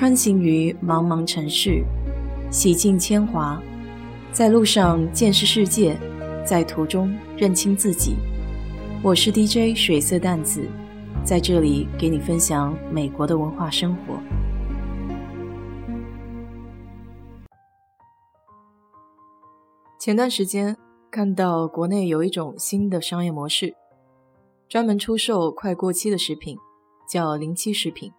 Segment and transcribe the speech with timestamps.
[0.00, 1.84] 穿行于茫茫城市，
[2.50, 3.60] 洗尽铅华，
[4.32, 5.94] 在路上见识世界，
[6.42, 8.16] 在途中认清自己。
[9.02, 10.66] 我是 DJ 水色淡子，
[11.22, 14.18] 在这里给你分享美国的文化生活。
[19.98, 20.78] 前段时间
[21.10, 23.74] 看到国内有一种新的商业模式，
[24.66, 26.56] 专门出售快过期的食品，
[27.06, 28.10] 叫临期食品。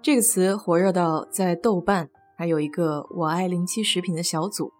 [0.00, 4.72] 这个词火热到在豆瓣还有一个“我爱零七食品”的小组。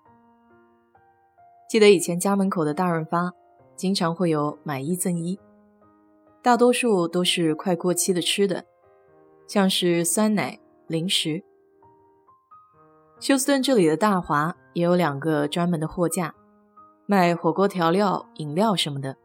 [1.69, 3.33] 记得以前家门口的大润发
[3.77, 5.39] 经常会有买一赠一，
[6.41, 8.65] 大多数都是快过期的吃的，
[9.47, 11.43] 像是酸奶、零食。
[13.19, 16.35] 休斯顿这里的大华也有两个专门的货架，
[17.07, 19.16] 卖火锅调料、饮料什么的。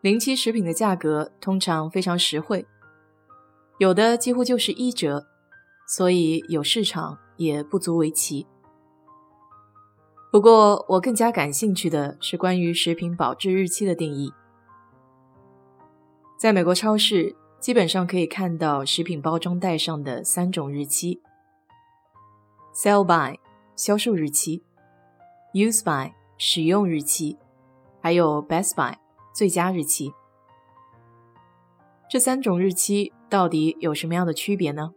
[0.00, 2.66] 零七食品的价格通常非常实惠。
[3.80, 5.26] 有的几乎就是一折，
[5.88, 8.46] 所以有市场也不足为奇。
[10.30, 14.34] 不过，我更加感兴趣的是关于食品保质日期的定义。
[16.38, 21.22] 在美国超市，基本上可以看到食品包装袋上的三种日期
[22.74, 23.40] ：sell by（
[23.76, 24.62] 销售日期）、
[25.54, 27.38] use by（ 使用日期）
[28.02, 28.98] 还有 best by（
[29.34, 30.12] 最佳日期）。
[32.10, 33.14] 这三种日期。
[33.30, 34.92] 到底有什么样的区别呢？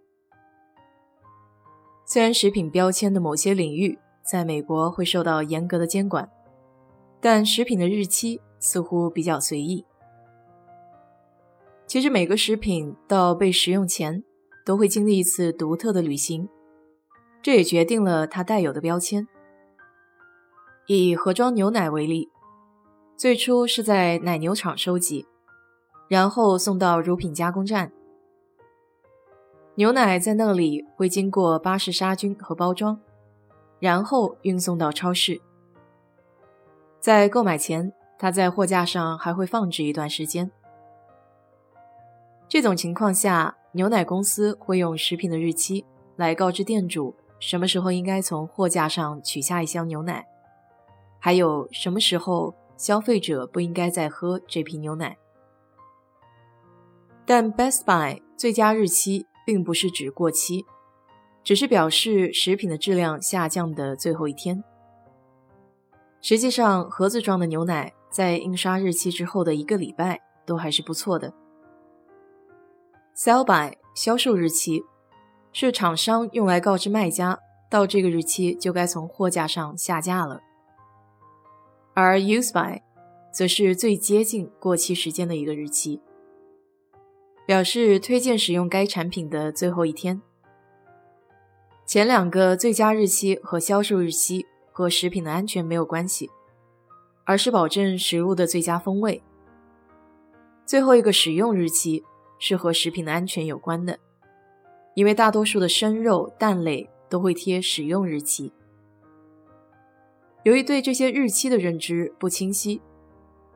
[2.05, 6.29] 虽然食品标签的某些领域在美国会受到严格的监管，
[7.21, 9.85] 但食品的日期似乎比较随意。
[11.85, 14.23] 其实每个食品到被食用前
[14.65, 16.49] 都会经历一次独特的旅行，
[17.41, 19.27] 这也决定了它带有的标签。
[20.87, 22.29] 以盒装牛奶为例，
[23.15, 25.25] 最初是在奶牛场收集，
[26.09, 27.91] 然后送到乳品加工站。
[29.75, 32.99] 牛奶在那里会经过巴氏杀菌和包装，
[33.79, 35.41] 然后运送到超市。
[36.99, 40.51] 在购买前，它在货架上还会放置一段时间。
[42.47, 45.83] 这种情况下，牛奶公司会用食品的日期
[46.17, 50.23] 来告知店主什么时候应该从货架上取下一箱牛奶，
[51.17, 55.17] 还有什么时候消费者不应该再喝这瓶牛奶。
[57.25, 59.25] 但 Best Buy 最佳日期。
[59.45, 60.65] 并不是指过期，
[61.43, 64.63] 只是表示食品的质量下降的最后一天。
[66.21, 71.33] 实际上，盒子装的牛奶在印刷日期之后的一个礼拜都还是不错的。
[73.15, 74.83] Sell by 销售日期
[75.51, 77.39] 是厂商用来告知卖家，
[77.69, 80.41] 到这个日期就该从货架上下架了。
[81.93, 82.81] 而 Use by
[83.31, 86.01] 则是最接近过期时间的一个日期。
[87.45, 90.21] 表示推荐使用该产品的最后一天。
[91.85, 96.29] 前两个最佳日期和销售日期和食品的安全没有关系，
[97.25, 99.21] 而是保证食物的最佳风味。
[100.65, 102.03] 最后一个使用日期
[102.39, 103.99] 是和食品的安全有关的，
[104.95, 108.53] 因为大多数的生肉、蛋类都会贴使用日期。
[110.43, 112.81] 由于对这些日期的认知不清晰，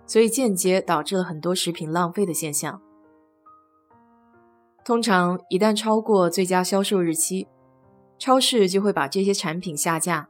[0.05, 2.81] 所以间接导致了很多食品浪费的现象。
[4.87, 7.45] 通常，一旦超过最佳销售日期，
[8.17, 10.29] 超市就会把这些产品下架。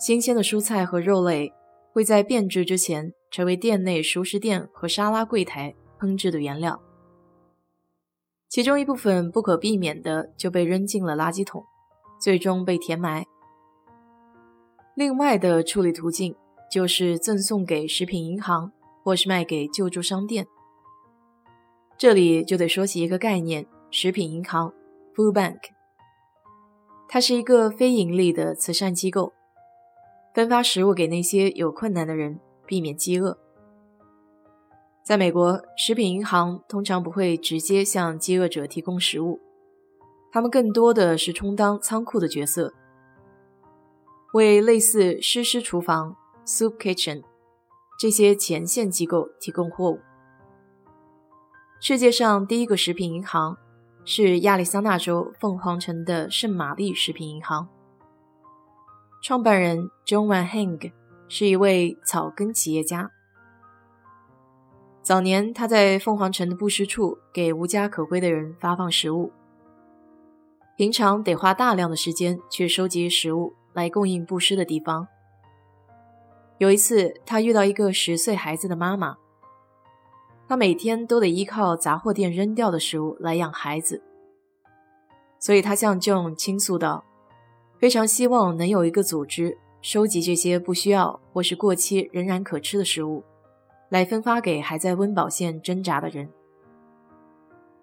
[0.00, 1.52] 新鲜的蔬菜和肉类
[1.92, 6.82] 会在变质之前成为店内熟食店和沙拉柜台烹制的原料，
[8.48, 11.64] 其中一部分不可避免的就被扔进了垃圾桶，
[12.20, 13.24] 最终被填埋。
[14.96, 16.34] 另外的处理途径
[16.68, 18.72] 就是赠送给食品银行，
[19.04, 20.48] 或是卖给救助商店。
[22.02, 24.74] 这里就得说起一个概念：食品银行
[25.14, 25.60] （Food Bank）。
[27.08, 29.32] 它是一个非盈利的慈善机构，
[30.34, 33.38] 分发食物给那些有困难的人，避免饥饿。
[35.04, 39.38] 在美国，食品银行通常不会直接向饥饿者提供食物，
[40.32, 42.74] 他们更多的是充当仓库的角色，
[44.34, 47.22] 为类似诗诗厨房 （Soup Kitchen）
[47.96, 50.00] 这些前线机构提供货物。
[51.84, 53.58] 世界上第一个食品银行
[54.04, 57.68] 是亚利桑那州凤凰城的圣玛丽食品银行。
[59.20, 60.92] 创办人 John Van Heng
[61.26, 63.10] 是一位草根企业家。
[65.02, 69.32] 早年他在凤凰城的布施处给无家可归的人发放食物，
[70.76, 75.08] 平常得花大量的时间去收集食物来供应布施的地方。
[76.58, 79.16] 有一次，他遇到一个十岁孩子的妈妈。
[80.52, 84.02] 他每天都得依靠杂货店扔掉的食物来养孩子，
[85.38, 87.06] 所以他向 John 倾诉道
[87.80, 93.24] ：“非常希望能有一个组织收集这些不需要或是过期仍然可吃的食物，
[93.88, 96.28] 来分发给还在温饱线挣扎的人。”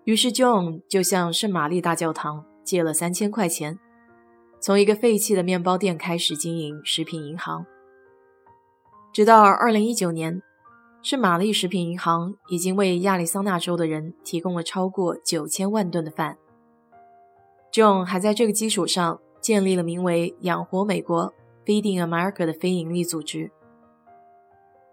[0.05, 3.79] 于是 John 就向圣玛丽大教堂借了三千块钱，
[4.59, 7.65] 从一个废弃的面包店开始经营食品银行。
[9.11, 10.43] 直到二零一九年，
[11.01, 16.37] 圣玛丽食品银行已经为亚利桑那州的人提供了超过九千万吨的饭。
[17.71, 21.33] John 还在这个基础上建立了名为“养活美国
[21.65, 23.49] ”（Feeding America） 的非营利组织。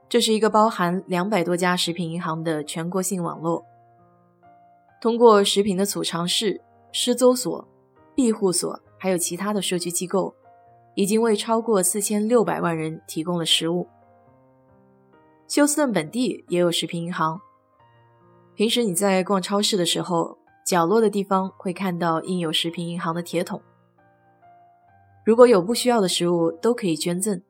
[0.09, 3.65] 这是一个包含两百多家食品银行的全国性网络。
[5.01, 6.61] 通过食品的储藏室、
[6.93, 7.67] 施粥所、
[8.15, 10.33] 庇护所，还有其他的社区机构，
[10.95, 13.89] 已经为超过四千六百万人提供了食物。
[15.49, 17.41] 休斯顿本地也有食品银行。
[18.55, 20.39] 平时你在逛超市的时候。
[20.67, 23.63] 角落的地方会看到印有食品银行的铁桶。
[25.25, 27.41] 如果有不需要的食物，都可以捐赠。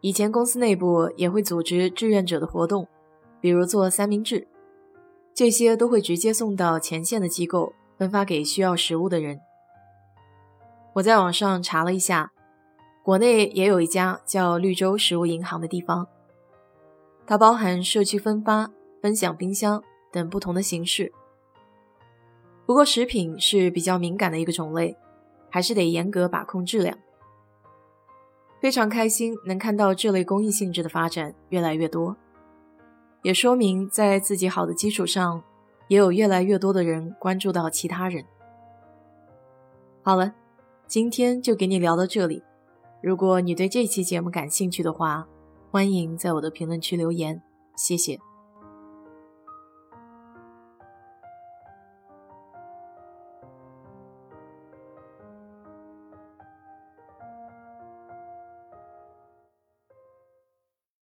[0.00, 2.88] 以前公司内部也会组织志愿者的活动，
[3.40, 4.48] 比如做三明治，
[5.32, 9.38] 这些都会直接送到前线的机构，分发给需要食物的人。
[10.94, 12.32] 我在网上查了一下，
[13.04, 16.08] 国内也有一家叫绿洲食物银行的地方，
[17.26, 19.82] 它包含社区分发、分享冰箱
[20.12, 21.12] 等不同的形式。
[22.66, 24.96] 不过，食品是比较敏感的一个种类，
[25.50, 26.96] 还是得严格把控质量。
[28.60, 32.16] 非常开心能看到这类公益性质的发展越来越多，
[33.22, 35.42] 也说明在自己好的基础上，
[35.88, 38.24] 也有越来越多的人关注到其他人。
[40.02, 40.34] 好了，
[40.86, 42.42] 今天就给你聊到这里。
[43.02, 45.28] 如果你对这期节目感兴趣的话，
[45.74, 47.42] 欢迎在我的评论区留言，
[47.74, 48.20] 谢谢。